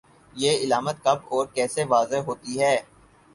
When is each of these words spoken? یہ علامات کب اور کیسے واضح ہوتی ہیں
یہ 0.33 0.51
علامات 0.59 1.03
کب 1.03 1.17
اور 1.31 1.45
کیسے 1.55 1.83
واضح 1.89 2.25
ہوتی 2.27 2.59
ہیں 2.61 2.77